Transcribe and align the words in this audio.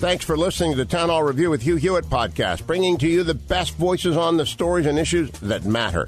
Thanks 0.00 0.24
for 0.24 0.34
listening 0.34 0.70
to 0.70 0.78
the 0.78 0.86
Town 0.86 1.10
Hall 1.10 1.22
Review 1.22 1.50
with 1.50 1.60
Hugh 1.60 1.76
Hewitt 1.76 2.06
podcast, 2.06 2.66
bringing 2.66 2.96
to 2.96 3.06
you 3.06 3.22
the 3.22 3.34
best 3.34 3.74
voices 3.74 4.16
on 4.16 4.38
the 4.38 4.46
stories 4.46 4.86
and 4.86 4.98
issues 4.98 5.30
that 5.40 5.66
matter. 5.66 6.06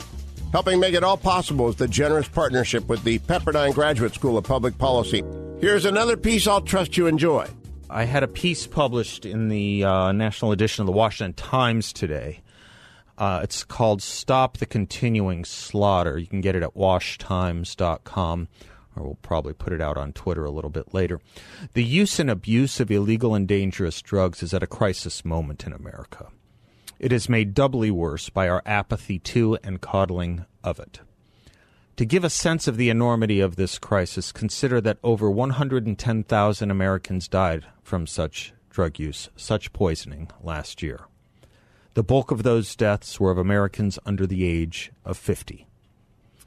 Helping 0.50 0.80
make 0.80 0.94
it 0.94 1.04
all 1.04 1.18
possible 1.18 1.68
is 1.68 1.76
the 1.76 1.86
generous 1.86 2.26
partnership 2.26 2.88
with 2.88 3.04
the 3.04 3.18
Pepperdine 3.18 3.74
Graduate 3.74 4.14
School 4.14 4.38
of 4.38 4.44
Public 4.44 4.78
Policy. 4.78 5.22
Here's 5.60 5.84
another 5.84 6.16
piece 6.16 6.46
I'll 6.46 6.62
trust 6.62 6.96
you 6.96 7.06
enjoy. 7.06 7.46
I 7.90 8.04
had 8.04 8.22
a 8.22 8.28
piece 8.28 8.66
published 8.66 9.26
in 9.26 9.50
the 9.50 9.84
uh, 9.84 10.12
national 10.12 10.52
edition 10.52 10.80
of 10.80 10.86
the 10.86 10.92
Washington 10.92 11.34
Times 11.34 11.92
today. 11.92 12.40
Uh, 13.18 13.40
it's 13.42 13.62
called 13.62 14.00
Stop 14.00 14.56
the 14.56 14.64
Continuing 14.64 15.44
Slaughter. 15.44 16.16
You 16.16 16.26
can 16.26 16.40
get 16.40 16.56
it 16.56 16.62
at 16.62 16.74
washtimes.com 16.74 18.48
or 18.96 19.02
we'll 19.02 19.18
probably 19.22 19.52
put 19.52 19.72
it 19.72 19.80
out 19.80 19.96
on 19.96 20.12
Twitter 20.12 20.44
a 20.44 20.50
little 20.50 20.70
bit 20.70 20.92
later. 20.94 21.20
The 21.74 21.84
use 21.84 22.18
and 22.18 22.30
abuse 22.30 22.80
of 22.80 22.90
illegal 22.90 23.34
and 23.34 23.48
dangerous 23.48 24.02
drugs 24.02 24.42
is 24.42 24.52
at 24.52 24.62
a 24.62 24.66
crisis 24.66 25.24
moment 25.24 25.66
in 25.66 25.72
America. 25.72 26.28
It 26.98 27.12
is 27.12 27.28
made 27.28 27.54
doubly 27.54 27.90
worse 27.90 28.28
by 28.28 28.48
our 28.48 28.62
apathy 28.64 29.18
to 29.18 29.58
and 29.64 29.80
coddling 29.80 30.44
of 30.62 30.78
it. 30.78 31.00
To 31.96 32.04
give 32.04 32.24
a 32.24 32.30
sense 32.30 32.66
of 32.68 32.76
the 32.76 32.90
enormity 32.90 33.40
of 33.40 33.56
this 33.56 33.78
crisis, 33.78 34.32
consider 34.32 34.80
that 34.80 34.98
over 35.02 35.30
110,000 35.30 36.70
Americans 36.70 37.28
died 37.28 37.66
from 37.82 38.06
such 38.06 38.54
drug 38.70 38.98
use, 38.98 39.28
such 39.36 39.72
poisoning 39.72 40.30
last 40.42 40.82
year. 40.82 41.00
The 41.94 42.02
bulk 42.02 42.30
of 42.30 42.42
those 42.42 42.74
deaths 42.74 43.20
were 43.20 43.30
of 43.30 43.36
Americans 43.36 43.98
under 44.06 44.26
the 44.26 44.44
age 44.44 44.90
of 45.04 45.18
50. 45.18 45.66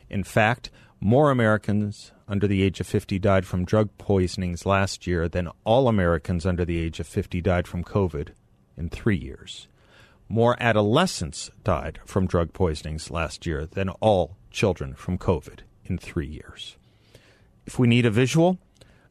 In 0.09 0.23
fact, 0.23 0.71
more 1.05 1.29
Americans 1.29 2.11
under 2.27 2.47
the 2.47 2.63
age 2.63 2.79
of 2.79 2.87
50 2.87 3.19
died 3.19 3.45
from 3.45 3.63
drug 3.63 3.95
poisonings 3.99 4.65
last 4.65 5.05
year 5.05 5.29
than 5.29 5.51
all 5.63 5.87
Americans 5.87 6.47
under 6.47 6.65
the 6.65 6.79
age 6.79 6.99
of 6.99 7.05
50 7.05 7.41
died 7.41 7.67
from 7.67 7.83
COVID 7.83 8.29
in 8.75 8.89
three 8.89 9.15
years. 9.15 9.67
More 10.27 10.57
adolescents 10.59 11.51
died 11.63 11.99
from 12.05 12.25
drug 12.25 12.53
poisonings 12.53 13.11
last 13.11 13.45
year 13.45 13.67
than 13.67 13.89
all 13.89 14.35
children 14.49 14.95
from 14.95 15.19
COVID 15.19 15.59
in 15.83 15.99
three 15.99 16.25
years. 16.25 16.75
If 17.67 17.77
we 17.77 17.87
need 17.87 18.07
a 18.07 18.09
visual, 18.09 18.57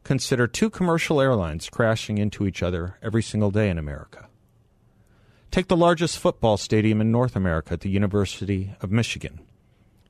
consider 0.03 0.47
two 0.47 0.69
commercial 0.69 1.21
airlines 1.21 1.69
crashing 1.69 2.17
into 2.17 2.45
each 2.45 2.61
other 2.61 2.97
every 3.01 3.23
single 3.23 3.51
day 3.51 3.69
in 3.69 3.77
America. 3.77 4.27
Take 5.49 5.69
the 5.69 5.77
largest 5.77 6.19
football 6.19 6.57
stadium 6.57 6.99
in 6.99 7.09
North 7.09 7.37
America, 7.37 7.75
at 7.75 7.79
the 7.79 7.89
University 7.89 8.75
of 8.81 8.91
Michigan 8.91 9.39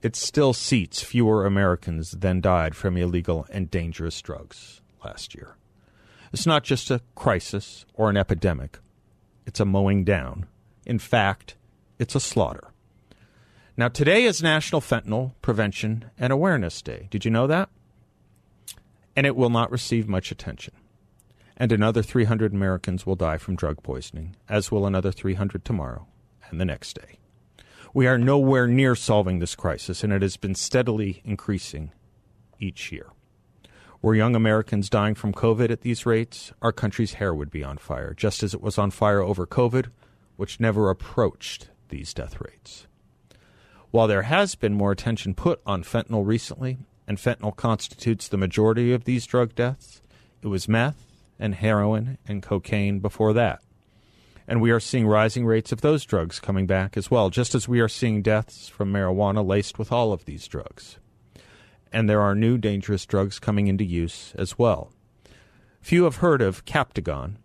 it 0.02 0.16
still 0.16 0.54
seats 0.54 1.02
fewer 1.02 1.46
Americans 1.46 2.12
than 2.12 2.42
died 2.42 2.76
from 2.76 2.98
illegal 2.98 3.46
and 3.50 3.72
dangerous 3.72 4.22
drugs 4.22 4.82
last 5.04 5.36
year. 5.36 5.56
It's 6.32 6.46
not 6.46 6.64
just 6.64 6.92
a 6.92 7.02
crisis 7.16 7.86
or 7.94 8.10
an 8.10 8.18
epidemic, 8.18 8.80
it's 9.46 9.60
a 9.60 9.66
mowing 9.66 10.04
down. 10.04 10.48
In 10.86 11.00
fact, 11.00 11.56
it's 11.98 12.16
a 12.16 12.20
slaughter. 12.20 12.72
Now, 13.78 13.90
today 13.90 14.24
is 14.24 14.42
National 14.42 14.80
Fentanyl 14.80 15.34
Prevention 15.42 16.06
and 16.18 16.32
Awareness 16.32 16.82
Day. 16.82 17.08
Did 17.12 17.26
you 17.26 17.32
know 17.32 17.48
that? 17.48 17.70
And 19.16 19.28
it 19.28 19.36
will 19.36 19.50
not 19.50 19.72
receive 19.72 20.08
much 20.08 20.32
attention. 20.32 20.74
And 21.58 21.72
another 21.72 22.02
300 22.02 22.54
Americans 22.54 23.06
will 23.06 23.16
die 23.16 23.38
from 23.38 23.56
drug 23.56 23.82
poisoning, 23.84 24.36
as 24.48 24.72
will 24.72 24.86
another 24.86 25.12
300 25.12 25.64
tomorrow 25.66 26.06
and 26.50 26.60
the 26.60 26.66
next 26.66 26.94
day. 26.94 27.18
We 27.96 28.08
are 28.08 28.18
nowhere 28.18 28.68
near 28.68 28.94
solving 28.94 29.40
this 29.40 29.56
crisis, 29.56 30.04
and 30.04 30.12
it 30.12 30.22
has 30.22 30.36
been 30.36 30.54
steadily 30.54 31.22
increasing 31.24 31.94
each 32.60 32.92
year. 32.92 33.08
Were 34.02 34.14
young 34.14 34.36
Americans 34.36 34.90
dying 34.90 35.16
from 35.16 35.32
COVID 35.32 35.70
at 35.70 35.80
these 35.80 36.06
rates, 36.06 36.52
our 36.62 36.74
country's 36.74 37.14
hair 37.14 37.34
would 37.34 37.50
be 37.50 37.64
on 37.64 37.78
fire, 37.78 38.14
just 38.14 38.44
as 38.44 38.54
it 38.54 38.60
was 38.60 38.78
on 38.78 38.92
fire 38.92 39.22
over 39.22 39.48
COVID, 39.48 39.92
which 40.36 40.60
never 40.60 40.90
approached 40.90 41.70
these 41.88 42.14
death 42.14 42.42
rates. 42.42 42.86
While 43.92 44.08
there 44.10 44.24
has 44.24 44.56
been 44.56 44.74
more 44.74 44.92
attention 44.92 45.34
put 45.34 45.62
on 45.66 45.86
fentanyl 45.86 46.28
recently, 46.28 46.80
and 47.08 47.18
fentanyl 47.18 47.56
constitutes 47.56 48.28
the 48.28 48.36
majority 48.36 48.92
of 48.92 49.06
these 49.06 49.26
drug 49.26 49.56
deaths, 49.56 50.02
it 50.42 50.48
was 50.48 50.68
meth 50.68 51.06
and 51.40 51.56
heroin 51.56 52.18
and 52.28 52.44
cocaine 52.44 53.00
before 53.00 53.32
that. 53.32 53.62
And 54.48 54.62
we 54.62 54.72
are 54.72 54.80
seeing 54.80 55.08
rising 55.08 55.46
rates 55.46 55.72
of 55.72 55.82
those 55.82 56.06
drugs 56.06 56.40
coming 56.40 56.68
back 56.68 56.98
as 56.98 57.10
well, 57.10 57.30
just 57.30 57.56
as 57.56 57.68
we 57.68 57.80
are 57.80 57.88
seeing 57.88 58.22
deaths 58.22 58.68
from 58.68 58.94
marijuana 58.94 59.46
laced 59.46 59.80
with 59.80 59.92
all 59.92 60.14
of 60.14 60.26
these 60.26 60.48
drugs. 60.48 60.98
And 61.92 62.10
there 62.10 62.22
are 62.22 62.36
new 62.36 62.58
dangerous 62.58 63.06
drugs 63.06 63.40
coming 63.40 63.68
into 63.68 63.84
use 63.84 64.34
as 64.38 64.60
well. 64.60 64.92
Few 65.82 66.04
have 66.04 66.18
heard 66.18 66.42
of 66.42 66.66
Captagon, 66.66 67.38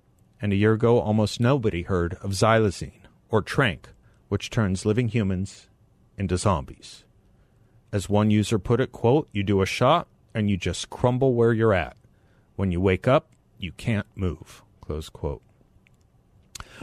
and 0.43 0.53
a 0.53 0.57
year 0.57 0.73
ago 0.73 1.01
almost 1.01 1.41
nobody 1.41 1.83
heard 1.83 2.15
of 2.23 2.33
xylazine 2.33 3.03
or 3.31 3.43
tranq, 3.43 3.85
which 4.29 4.51
turns 4.51 4.87
living 4.87 5.09
humans 5.09 5.69
into 6.17 6.37
zombies. 6.37 7.05
As 7.93 8.09
one 8.09 8.31
user 8.31 8.59
put 8.59 8.81
it, 8.81 8.93
quote, 8.93 9.29
you 9.33 9.43
do 9.43 9.63
a 9.63 9.67
shot 9.67 10.07
and 10.35 10.49
you 10.49 10.57
just 10.57 10.91
crumble 10.91 11.35
where 11.35 11.53
you're 11.53 11.75
at. 11.75 11.97
When 12.57 12.71
you 12.71 12.81
wake 12.81 13.09
up, 13.09 13.31
you 13.59 13.73
can't 13.73 14.07
move, 14.15 14.63
close 14.81 15.09
quote. 15.09 15.43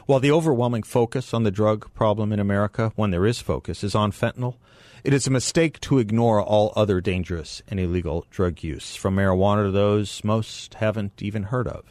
While 0.05 0.19
the 0.19 0.31
overwhelming 0.31 0.83
focus 0.83 1.33
on 1.33 1.43
the 1.43 1.51
drug 1.51 1.93
problem 1.93 2.31
in 2.31 2.39
America, 2.39 2.91
when 2.95 3.11
there 3.11 3.25
is 3.25 3.41
focus, 3.41 3.83
is 3.83 3.95
on 3.95 4.11
fentanyl, 4.11 4.55
it 5.03 5.13
is 5.13 5.27
a 5.27 5.31
mistake 5.31 5.79
to 5.81 5.99
ignore 5.99 6.41
all 6.41 6.73
other 6.75 7.01
dangerous 7.01 7.61
and 7.67 7.79
illegal 7.79 8.25
drug 8.29 8.63
use, 8.63 8.95
from 8.95 9.15
marijuana 9.15 9.65
to 9.65 9.71
those 9.71 10.23
most 10.23 10.75
haven't 10.75 11.21
even 11.21 11.43
heard 11.43 11.67
of. 11.67 11.85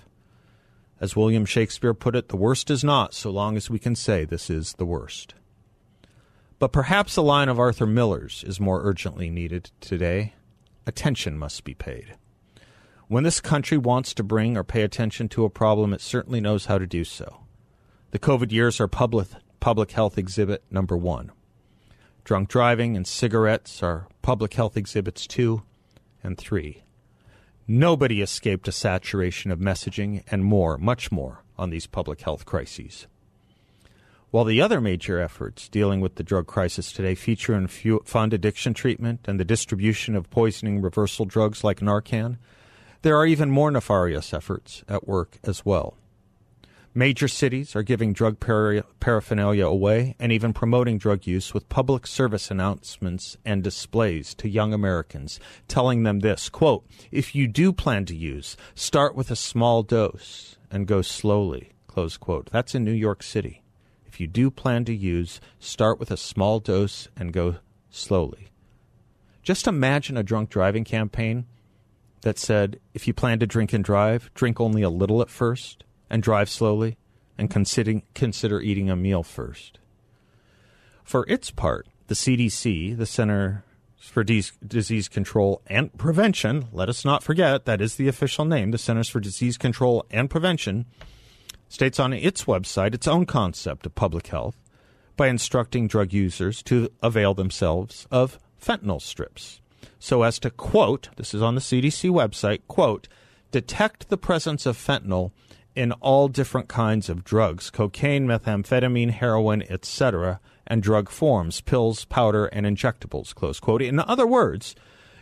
As 1.00 1.17
William 1.17 1.44
Shakespeare 1.44 1.94
put 1.94 2.17
it, 2.17 2.28
the 2.28 2.37
worst 2.37 2.71
is 2.71 2.83
not 2.83 3.12
so 3.12 3.31
long 3.31 3.56
as 3.56 3.69
we 3.69 3.78
can 3.78 3.94
say 3.94 4.25
this 4.25 4.49
is 4.49 4.75
the 4.75 4.87
worst. 4.87 5.34
But 6.59 6.73
perhaps 6.73 7.17
a 7.17 7.23
line 7.23 7.50
of 7.50 7.59
Arthur 7.59 7.87
Miller's 7.87 8.43
is 8.47 8.59
more 8.59 8.83
urgently 8.83 9.28
needed 9.28 9.71
today. 9.81 10.33
Attention 10.87 11.37
must 11.37 11.65
be 11.65 11.75
paid. 11.75 12.17
When 13.09 13.25
this 13.25 13.41
country 13.41 13.77
wants 13.77 14.15
to 14.15 14.23
bring 14.23 14.56
or 14.56 14.65
pay 14.65 14.83
attention 14.83 15.28
to 15.31 15.44
a 15.44 15.50
problem, 15.50 15.93
it 15.93 16.00
certainly 16.00 16.41
knows 16.41 16.67
how 16.67 16.78
to 16.78 16.87
do 16.87 17.05
so. 17.05 17.46
The 18.16 18.21
COVID 18.21 18.50
years 18.50 18.81
are 18.81 18.88
public, 18.88 19.28
public 19.60 19.91
health 19.91 20.16
exhibit 20.16 20.65
number 20.71 20.97
one. 20.97 21.32
Drunk 22.25 22.49
driving 22.49 22.97
and 22.97 23.06
cigarettes 23.06 23.82
are 23.82 24.09
public 24.22 24.54
health 24.54 24.75
exhibits 24.75 25.27
two 25.27 25.65
and 26.22 26.38
three. 26.38 26.84
Nobody 27.69 28.22
escaped 28.22 28.69
a 28.69 28.72
saturation 28.72 29.50
of 29.50 29.59
messaging 29.59 30.25
and 30.31 30.43
more, 30.43 30.78
much 30.78 31.12
more, 31.12 31.44
on 31.59 31.69
these 31.69 31.87
public 31.87 32.22
health 32.22 32.47
crises. 32.47 33.06
While 34.31 34.44
the 34.44 34.62
other 34.62 34.81
major 34.81 35.21
efforts 35.21 35.69
dealing 35.69 36.00
with 36.00 36.15
the 36.15 36.25
drug 36.25 36.47
crisis 36.47 36.93
today 36.93 37.15
feature 37.15 37.53
and 37.53 37.71
fund 37.71 38.32
addiction 38.32 38.72
treatment 38.72 39.26
and 39.28 39.38
the 39.38 39.44
distribution 39.44 40.16
of 40.16 40.31
poisoning 40.31 40.81
reversal 40.81 41.26
drugs 41.26 41.62
like 41.62 41.81
Narcan, 41.81 42.38
there 43.03 43.19
are 43.19 43.26
even 43.26 43.50
more 43.50 43.71
nefarious 43.71 44.32
efforts 44.32 44.84
at 44.88 45.06
work 45.06 45.37
as 45.44 45.66
well. 45.66 45.99
Major 46.98 47.28
cities 47.28 47.76
are 47.76 47.82
giving 47.82 48.14
drug 48.14 48.40
para- 48.40 48.82
paraphernalia 49.00 49.66
away 49.66 50.16
and 50.19 50.32
even 50.32 50.54
promoting 50.54 50.96
drug 50.96 51.26
use 51.26 51.52
with 51.52 51.69
public 51.69 52.06
service 52.06 52.50
announcements 52.50 53.37
and 53.44 53.62
displays 53.62 54.34
to 54.37 54.48
young 54.48 54.72
Americans, 54.72 55.38
telling 55.69 56.04
them 56.04 56.20
this 56.20 56.48
quote, 56.48 56.87
If 57.12 57.34
you 57.34 57.48
do 57.48 57.70
plan 57.70 58.06
to 58.06 58.16
use, 58.16 58.56
start 58.75 59.14
with 59.14 59.31
a 59.31 59.37
small 59.37 59.82
dose 59.82 60.56
and 60.70 60.87
go 60.87 61.02
slowly. 61.02 61.72
Close 61.87 62.16
quote. 62.16 62.48
That's 62.50 62.75
in 62.75 62.82
New 62.82 62.93
York 62.93 63.22
City. 63.22 63.62
If 64.06 64.19
you 64.19 64.26
do 64.26 64.50
plan 64.50 64.87
to 64.87 64.94
use, 64.94 65.38
start 65.58 66.00
with 66.00 66.10
a 66.10 66.16
small 66.16 66.60
dose 66.60 67.08
and 67.14 67.31
go 67.31 67.56
slowly. 67.90 68.48
Just 69.43 69.66
imagine 69.66 70.16
a 70.16 70.22
drunk 70.22 70.48
driving 70.48 70.84
campaign 70.84 71.44
that 72.22 72.38
said, 72.38 72.81
if 72.94 73.06
you 73.06 73.12
plan 73.12 73.38
to 73.40 73.46
drink 73.46 73.75
and 73.75 73.84
drive, 73.84 74.31
drink 74.32 74.62
only 74.62 74.81
a 74.81 74.88
little 74.88 75.20
at 75.20 75.28
first 75.28 75.84
and 76.08 76.23
drive 76.23 76.49
slowly 76.49 76.97
and 77.38 77.50
consider, 77.50 78.00
consider 78.14 78.61
eating 78.61 78.91
a 78.91 78.97
meal 78.97 79.23
first. 79.23 79.79
For 81.05 81.25
its 81.29 81.50
part, 81.50 81.87
the 82.06 82.14
CDC, 82.14 82.97
the 82.97 83.06
Center 83.06 83.64
for 83.99 84.25
Disease 84.25 85.08
Control 85.08 85.62
and 85.67 85.97
Prevention, 85.97 86.69
let 86.73 86.88
us 86.88 87.05
not 87.05 87.23
forget 87.23 87.64
that 87.64 87.81
is 87.81 87.97
the 87.97 88.08
official 88.08 88.44
name, 88.44 88.70
the 88.70 88.79
Centers 88.79 89.08
for 89.08 89.20
Disease 89.20 89.56
Control 89.56 90.05
and 90.11 90.31
Prevention, 90.31 90.87
states 91.69 91.99
on 91.99 92.12
its 92.12 92.44
website 92.44 92.94
its 92.94 93.08
own 93.08 93.26
concept 93.26 93.87
of 93.87 93.94
public 93.94 94.29
health 94.29 94.56
by 95.17 95.26
instructing 95.26 95.88
drug 95.88 96.12
users 96.12 96.62
to 96.62 96.91
avail 97.03 97.35
themselves 97.35 98.06
of 98.11 98.38
fentanyl 98.61 99.03
strips 99.03 99.61
so 99.99 100.23
as 100.23 100.38
to 100.41 100.50
quote, 100.50 101.08
this 101.17 101.35
is 101.35 101.43
on 101.43 101.55
the 101.55 101.61
CDC 101.61 102.11
website, 102.11 102.61
quote, 102.69 103.08
detect 103.50 104.08
the 104.08 104.17
presence 104.17 104.67
of 104.67 104.76
fentanyl 104.76 105.32
in 105.76 105.93
all 105.93 106.28
different 106.28 106.69
kinds 106.69 107.08
of 107.08 107.23
drugs, 107.23 107.70
cocaine, 107.70 108.26
methamphetamine, 108.26 109.11
heroin, 109.11 109.62
etc., 109.70 110.40
and 110.67 110.82
drug 110.82 111.08
forms, 111.08 111.61
pills, 111.61 112.05
powder, 112.06 112.46
and 112.46 112.67
injectables, 112.67 113.34
close 113.34 113.61
quote. 113.61 113.82
In 113.82 114.00
other 114.00 114.26
words, 114.26 114.75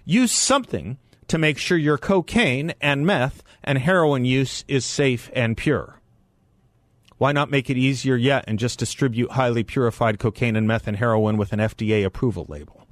use 0.04 0.32
something 0.32 0.96
to 1.28 1.36
make 1.36 1.58
sure 1.58 1.76
your 1.76 1.98
cocaine 1.98 2.72
and 2.80 3.04
meth 3.04 3.42
and 3.62 3.78
heroin 3.78 4.24
use 4.24 4.64
is 4.68 4.84
safe 4.84 5.30
and 5.34 5.56
pure. 5.56 6.00
Why 7.18 7.32
not 7.32 7.50
make 7.50 7.70
it 7.70 7.76
easier 7.76 8.16
yet 8.16 8.44
and 8.46 8.58
just 8.58 8.78
distribute 8.78 9.32
highly 9.32 9.64
purified 9.64 10.18
cocaine 10.18 10.56
and 10.56 10.66
meth 10.66 10.86
and 10.86 10.96
heroin 10.96 11.36
with 11.36 11.52
an 11.52 11.60
FDA 11.60 12.04
approval 12.04 12.46
label? 12.48 12.86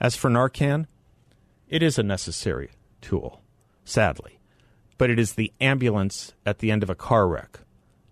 As 0.00 0.16
for 0.16 0.28
Narcan, 0.28 0.86
it 1.68 1.82
is 1.82 1.98
a 1.98 2.02
necessary 2.02 2.70
tool, 3.00 3.42
sadly, 3.84 4.38
but 4.98 5.10
it 5.10 5.18
is 5.18 5.34
the 5.34 5.52
ambulance 5.60 6.34
at 6.46 6.58
the 6.58 6.70
end 6.70 6.82
of 6.82 6.90
a 6.90 6.94
car 6.94 7.28
wreck, 7.28 7.60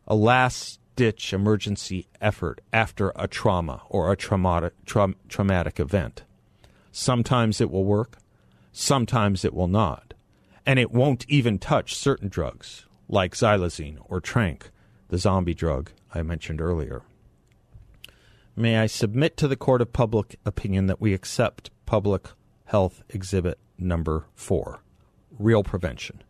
a 0.06 0.14
last 0.14 0.80
ditch 0.96 1.32
emergency 1.32 2.08
effort 2.20 2.60
after 2.72 3.12
a 3.16 3.26
trauma 3.26 3.82
or 3.88 4.12
a 4.12 4.16
traumatic, 4.16 4.72
tra- 4.84 5.14
traumatic 5.28 5.80
event. 5.80 6.24
Sometimes 6.90 7.60
it 7.60 7.70
will 7.70 7.84
work, 7.84 8.18
sometimes 8.72 9.44
it 9.44 9.54
will 9.54 9.68
not, 9.68 10.14
and 10.66 10.78
it 10.78 10.92
won't 10.92 11.24
even 11.28 11.58
touch 11.58 11.94
certain 11.94 12.28
drugs 12.28 12.86
like 13.08 13.34
xylazine 13.34 13.98
or 14.04 14.20
tranq, 14.20 14.64
the 15.08 15.18
zombie 15.18 15.54
drug 15.54 15.90
I 16.14 16.22
mentioned 16.22 16.60
earlier. 16.60 17.02
May 18.54 18.78
I 18.78 18.86
submit 18.86 19.36
to 19.38 19.48
the 19.48 19.56
court 19.56 19.80
of 19.80 19.92
public 19.92 20.38
opinion 20.44 20.86
that 20.86 21.00
we 21.00 21.14
accept 21.14 21.70
public 21.86 22.28
health 22.66 23.02
exhibit 23.08 23.58
number 23.78 24.26
four 24.34 24.82
real 25.38 25.62
prevention. 25.62 26.22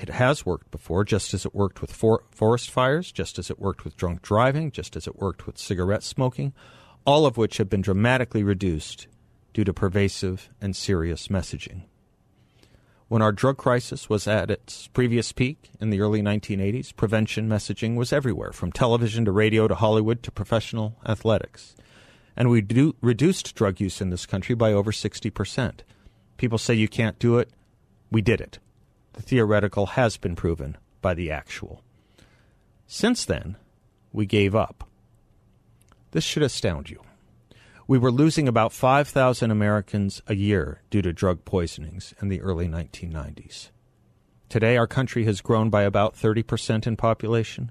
It 0.00 0.08
has 0.08 0.46
worked 0.46 0.70
before, 0.70 1.04
just 1.04 1.34
as 1.34 1.44
it 1.44 1.54
worked 1.54 1.82
with 1.82 1.92
for- 1.92 2.24
forest 2.30 2.70
fires, 2.70 3.12
just 3.12 3.38
as 3.38 3.50
it 3.50 3.58
worked 3.58 3.84
with 3.84 3.98
drunk 3.98 4.22
driving, 4.22 4.70
just 4.70 4.96
as 4.96 5.06
it 5.06 5.16
worked 5.16 5.46
with 5.46 5.58
cigarette 5.58 6.02
smoking, 6.02 6.54
all 7.04 7.26
of 7.26 7.36
which 7.36 7.58
have 7.58 7.68
been 7.68 7.82
dramatically 7.82 8.42
reduced 8.42 9.08
due 9.52 9.62
to 9.62 9.74
pervasive 9.74 10.48
and 10.58 10.74
serious 10.74 11.28
messaging. 11.28 11.82
When 13.08 13.20
our 13.20 13.32
drug 13.32 13.58
crisis 13.58 14.08
was 14.08 14.26
at 14.26 14.50
its 14.50 14.86
previous 14.86 15.32
peak 15.32 15.70
in 15.80 15.90
the 15.90 16.00
early 16.00 16.22
1980s, 16.22 16.96
prevention 16.96 17.46
messaging 17.46 17.96
was 17.96 18.10
everywhere, 18.10 18.52
from 18.52 18.72
television 18.72 19.26
to 19.26 19.32
radio 19.32 19.68
to 19.68 19.74
Hollywood 19.74 20.22
to 20.22 20.30
professional 20.30 20.96
athletics. 21.04 21.74
And 22.36 22.48
we 22.48 22.62
do, 22.62 22.94
reduced 23.02 23.54
drug 23.54 23.80
use 23.80 24.00
in 24.00 24.08
this 24.08 24.24
country 24.24 24.54
by 24.54 24.72
over 24.72 24.92
60%. 24.92 25.80
People 26.38 26.56
say 26.56 26.72
you 26.72 26.88
can't 26.88 27.18
do 27.18 27.36
it. 27.36 27.50
We 28.10 28.22
did 28.22 28.40
it 28.40 28.60
theoretical 29.20 29.86
has 29.86 30.16
been 30.16 30.36
proven 30.36 30.76
by 31.00 31.14
the 31.14 31.30
actual. 31.30 31.82
Since 32.86 33.24
then, 33.24 33.56
we 34.12 34.26
gave 34.26 34.54
up. 34.54 34.88
This 36.10 36.24
should 36.24 36.42
astound 36.42 36.90
you. 36.90 37.00
We 37.86 37.98
were 37.98 38.12
losing 38.12 38.48
about 38.48 38.72
5,000 38.72 39.50
Americans 39.50 40.22
a 40.26 40.34
year 40.34 40.82
due 40.90 41.02
to 41.02 41.12
drug 41.12 41.44
poisonings 41.44 42.14
in 42.20 42.28
the 42.28 42.40
early 42.40 42.68
1990s. 42.68 43.70
Today, 44.48 44.76
our 44.76 44.86
country 44.86 45.24
has 45.24 45.40
grown 45.40 45.70
by 45.70 45.82
about 45.82 46.16
30% 46.16 46.86
in 46.86 46.96
population, 46.96 47.70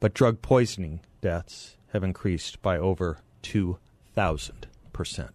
but 0.00 0.14
drug 0.14 0.42
poisoning 0.42 1.00
deaths 1.20 1.76
have 1.92 2.04
increased 2.04 2.60
by 2.60 2.76
over 2.76 3.18
2,000%. 3.42 5.30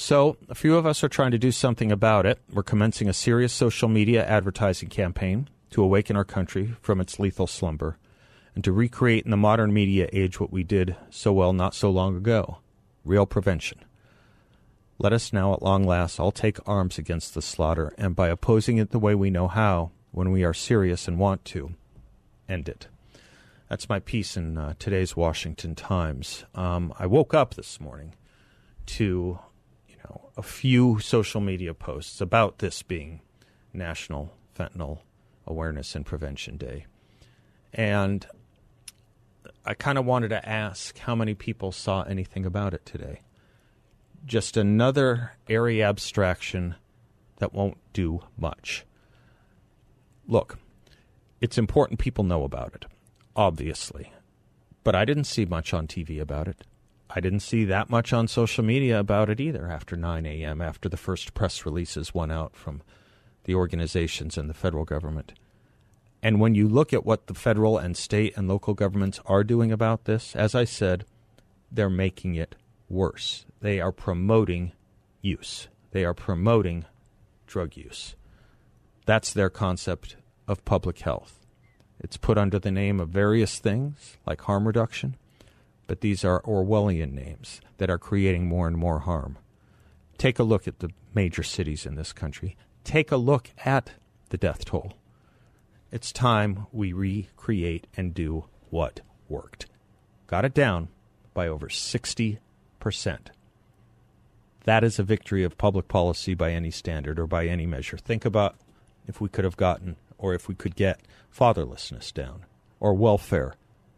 So, 0.00 0.36
a 0.48 0.54
few 0.54 0.76
of 0.76 0.86
us 0.86 1.02
are 1.02 1.08
trying 1.08 1.32
to 1.32 1.40
do 1.40 1.50
something 1.50 1.90
about 1.90 2.24
it. 2.24 2.38
We're 2.52 2.62
commencing 2.62 3.08
a 3.08 3.12
serious 3.12 3.52
social 3.52 3.88
media 3.88 4.24
advertising 4.24 4.90
campaign 4.90 5.48
to 5.70 5.82
awaken 5.82 6.14
our 6.14 6.24
country 6.24 6.76
from 6.80 7.00
its 7.00 7.18
lethal 7.18 7.48
slumber 7.48 7.98
and 8.54 8.62
to 8.62 8.70
recreate 8.70 9.24
in 9.24 9.32
the 9.32 9.36
modern 9.36 9.72
media 9.72 10.08
age 10.12 10.38
what 10.38 10.52
we 10.52 10.62
did 10.62 10.94
so 11.10 11.32
well 11.32 11.52
not 11.52 11.74
so 11.74 11.90
long 11.90 12.16
ago 12.16 12.58
real 13.04 13.26
prevention. 13.26 13.84
Let 15.00 15.12
us 15.12 15.32
now, 15.32 15.52
at 15.52 15.62
long 15.62 15.82
last, 15.82 16.20
all 16.20 16.30
take 16.30 16.60
arms 16.64 16.96
against 16.96 17.34
the 17.34 17.42
slaughter, 17.42 17.92
and 17.98 18.14
by 18.14 18.28
opposing 18.28 18.78
it 18.78 18.92
the 18.92 19.00
way 19.00 19.16
we 19.16 19.30
know 19.30 19.48
how, 19.48 19.90
when 20.12 20.30
we 20.30 20.44
are 20.44 20.54
serious 20.54 21.08
and 21.08 21.18
want 21.18 21.44
to, 21.46 21.74
end 22.48 22.68
it. 22.68 22.86
That's 23.68 23.88
my 23.88 23.98
piece 23.98 24.36
in 24.36 24.58
uh, 24.58 24.74
today's 24.78 25.16
Washington 25.16 25.74
Times. 25.74 26.44
Um, 26.54 26.94
I 27.00 27.06
woke 27.06 27.34
up 27.34 27.54
this 27.54 27.80
morning 27.80 28.14
to 28.86 29.40
a 30.36 30.42
few 30.42 31.00
social 31.00 31.40
media 31.40 31.74
posts 31.74 32.20
about 32.20 32.58
this 32.58 32.82
being 32.82 33.20
National 33.72 34.32
Fentanyl 34.56 35.00
Awareness 35.46 35.94
and 35.94 36.06
Prevention 36.06 36.56
Day. 36.56 36.86
And 37.72 38.26
I 39.64 39.74
kind 39.74 39.98
of 39.98 40.04
wanted 40.04 40.28
to 40.28 40.48
ask 40.48 40.96
how 40.98 41.14
many 41.14 41.34
people 41.34 41.72
saw 41.72 42.02
anything 42.02 42.46
about 42.46 42.72
it 42.72 42.86
today. 42.86 43.20
Just 44.24 44.56
another 44.56 45.32
airy 45.48 45.82
abstraction 45.82 46.76
that 47.38 47.52
won't 47.52 47.78
do 47.92 48.20
much. 48.36 48.84
Look, 50.26 50.58
it's 51.40 51.58
important 51.58 51.98
people 51.98 52.24
know 52.24 52.44
about 52.44 52.74
it, 52.74 52.84
obviously. 53.34 54.12
But 54.84 54.94
I 54.94 55.04
didn't 55.04 55.24
see 55.24 55.44
much 55.44 55.74
on 55.74 55.86
TV 55.86 56.20
about 56.20 56.48
it. 56.48 56.62
I 57.18 57.20
didn't 57.20 57.40
see 57.40 57.64
that 57.64 57.90
much 57.90 58.12
on 58.12 58.28
social 58.28 58.62
media 58.62 59.00
about 59.00 59.28
it 59.28 59.40
either 59.40 59.68
after 59.68 59.96
9 59.96 60.24
a.m., 60.24 60.62
after 60.62 60.88
the 60.88 60.96
first 60.96 61.34
press 61.34 61.66
releases 61.66 62.14
went 62.14 62.30
out 62.30 62.54
from 62.54 62.80
the 63.42 63.56
organizations 63.56 64.38
and 64.38 64.48
the 64.48 64.54
federal 64.54 64.84
government. 64.84 65.32
And 66.22 66.38
when 66.38 66.54
you 66.54 66.68
look 66.68 66.92
at 66.92 67.04
what 67.04 67.26
the 67.26 67.34
federal 67.34 67.76
and 67.76 67.96
state 67.96 68.36
and 68.36 68.46
local 68.46 68.72
governments 68.72 69.18
are 69.26 69.42
doing 69.42 69.72
about 69.72 70.04
this, 70.04 70.36
as 70.36 70.54
I 70.54 70.62
said, 70.62 71.06
they're 71.72 71.90
making 71.90 72.36
it 72.36 72.54
worse. 72.88 73.46
They 73.58 73.80
are 73.80 73.90
promoting 73.90 74.70
use, 75.20 75.66
they 75.90 76.04
are 76.04 76.14
promoting 76.14 76.84
drug 77.48 77.76
use. 77.76 78.14
That's 79.06 79.32
their 79.32 79.50
concept 79.50 80.14
of 80.46 80.64
public 80.64 81.00
health. 81.00 81.44
It's 81.98 82.16
put 82.16 82.38
under 82.38 82.60
the 82.60 82.70
name 82.70 83.00
of 83.00 83.08
various 83.08 83.58
things 83.58 84.18
like 84.24 84.42
harm 84.42 84.68
reduction 84.68 85.16
but 85.88 86.02
these 86.02 86.22
are 86.22 86.42
Orwellian 86.42 87.12
names 87.12 87.60
that 87.78 87.90
are 87.90 87.98
creating 87.98 88.46
more 88.46 88.68
and 88.68 88.76
more 88.76 89.00
harm. 89.00 89.38
Take 90.18 90.38
a 90.38 90.44
look 90.44 90.68
at 90.68 90.78
the 90.78 90.90
major 91.14 91.42
cities 91.42 91.86
in 91.86 91.96
this 91.96 92.12
country. 92.12 92.56
Take 92.84 93.10
a 93.10 93.16
look 93.16 93.50
at 93.64 93.92
the 94.28 94.36
death 94.36 94.64
toll. 94.66 94.92
It's 95.90 96.12
time 96.12 96.66
we 96.70 96.92
recreate 96.92 97.86
and 97.96 98.14
do 98.14 98.44
what 98.68 99.00
worked. 99.28 99.66
Got 100.26 100.44
it 100.44 100.54
down 100.54 100.88
by 101.32 101.48
over 101.48 101.68
60%. 101.68 102.38
That 104.64 104.84
is 104.84 104.98
a 104.98 105.02
victory 105.02 105.44
of 105.44 105.56
public 105.56 105.88
policy 105.88 106.34
by 106.34 106.52
any 106.52 106.70
standard 106.70 107.18
or 107.18 107.26
by 107.26 107.46
any 107.46 107.66
measure. 107.66 107.96
Think 107.96 108.26
about 108.26 108.56
if 109.06 109.22
we 109.22 109.30
could 109.30 109.44
have 109.44 109.56
gotten 109.56 109.96
or 110.18 110.34
if 110.34 110.48
we 110.48 110.54
could 110.54 110.76
get 110.76 111.00
fatherlessness 111.34 112.12
down 112.12 112.44
or 112.78 112.92
welfare 112.92 113.54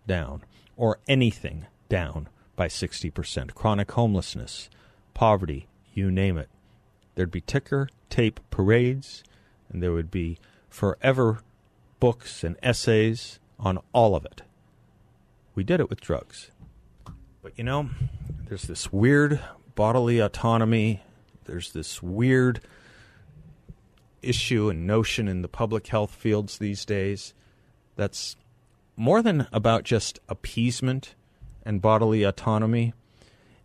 down 0.06 0.44
or 0.76 1.00
anything 1.09 1.66
down 1.90 2.30
by 2.56 2.68
60%. 2.68 3.54
Chronic 3.54 3.92
homelessness, 3.92 4.70
poverty, 5.12 5.66
you 5.92 6.11
name 6.11 6.38
it. 6.38 6.49
There'd 7.14 7.30
be 7.30 7.42
ticker 7.42 7.90
tape 8.09 8.40
parades, 8.50 9.23
and 9.68 9.82
there 9.82 9.92
would 9.92 10.11
be 10.11 10.38
forever 10.68 11.40
books 12.00 12.42
and 12.42 12.56
essays 12.62 13.38
on 13.59 13.78
all 13.92 14.16
of 14.16 14.25
it. 14.25 14.42
We 15.54 15.64
did 15.64 15.80
it 15.80 15.90
with 15.90 16.00
drugs. 16.00 16.50
But 17.42 17.52
you 17.56 17.64
know, 17.64 17.90
there's 18.49 18.64
this 18.64 18.92
weird 18.92 19.40
bodily 19.75 20.18
autonomy, 20.18 21.02
there's 21.44 21.73
this 21.73 22.02
weird 22.02 22.61
issue 24.23 24.68
and 24.68 24.87
notion 24.87 25.28
in 25.28 25.42
the 25.42 25.49
public 25.49 25.87
health 25.87 26.11
fields 26.11 26.59
these 26.59 26.85
days 26.85 27.32
that's 27.97 28.37
more 28.97 29.23
than 29.23 29.47
about 29.52 29.85
just 29.85 30.18
appeasement 30.28 31.14
and 31.64 31.80
bodily 31.82 32.22
autonomy. 32.22 32.92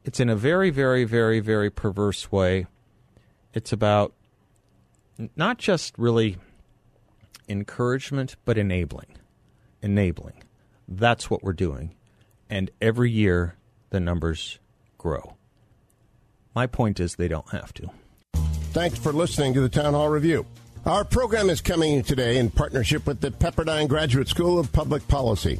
It's 0.03 0.19
in 0.19 0.29
a 0.29 0.35
very, 0.35 0.69
very, 0.69 1.03
very, 1.03 1.39
very 1.39 1.69
perverse 1.69 2.31
way. 2.31 2.67
It's 3.53 3.71
about 3.73 4.13
not 5.35 5.57
just 5.57 5.97
really 5.97 6.37
encouragement, 7.47 8.35
but 8.45 8.57
enabling. 8.57 9.17
Enabling. 9.81 10.43
That's 10.87 11.29
what 11.29 11.43
we're 11.43 11.53
doing. 11.53 11.95
And 12.49 12.69
every 12.81 13.11
year, 13.11 13.55
the 13.89 13.99
numbers 13.99 14.59
grow. 14.97 15.35
My 16.53 16.67
point 16.67 16.99
is 16.99 17.15
they 17.15 17.27
don't 17.27 17.49
have 17.49 17.73
to. 17.75 17.89
Thanks 18.71 18.99
for 18.99 19.11
listening 19.13 19.53
to 19.53 19.61
the 19.61 19.69
Town 19.69 19.93
Hall 19.93 20.09
Review. 20.09 20.45
Our 20.85 21.03
program 21.03 21.49
is 21.49 21.61
coming 21.61 22.03
today 22.03 22.37
in 22.37 22.51
partnership 22.51 23.07
with 23.07 23.21
the 23.21 23.31
Pepperdine 23.31 23.87
Graduate 23.87 24.27
School 24.27 24.59
of 24.59 24.71
Public 24.71 25.07
Policy. 25.07 25.59